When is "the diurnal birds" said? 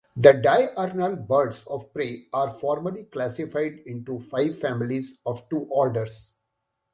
0.15-1.67